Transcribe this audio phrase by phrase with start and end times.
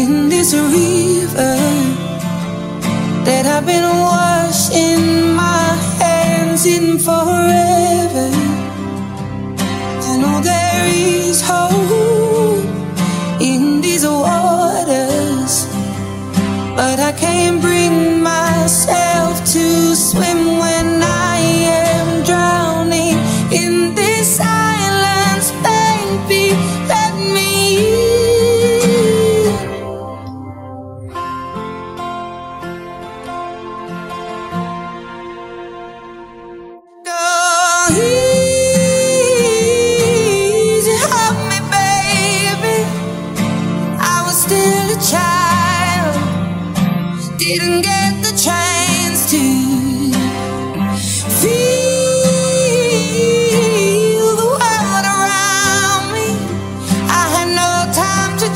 [0.00, 1.56] in this river
[3.26, 5.66] that I've been washing my
[6.00, 8.28] hands in forever.
[10.10, 12.64] I know there is hope
[13.40, 15.52] in these waters,
[16.78, 20.81] but I can't bring myself to swim when.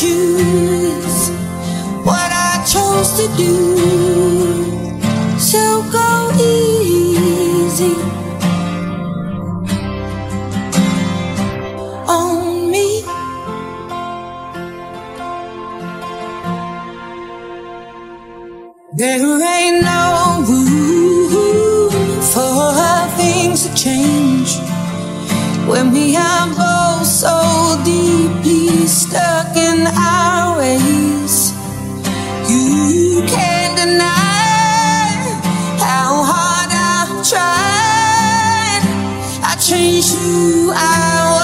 [0.00, 1.28] Choose
[2.08, 3.54] what I chose to do.
[5.38, 5.62] So
[5.92, 7.94] go easy
[12.08, 13.04] on me.
[18.94, 24.56] There ain't no room for things to change
[25.68, 26.79] when we are both
[27.90, 31.52] deeply stuck in our ways.
[32.48, 35.16] You can't deny
[35.86, 38.82] how hard I've tried.
[39.50, 41.39] I changed who I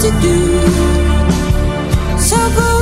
[0.00, 0.36] to do.
[2.20, 2.77] So go easy.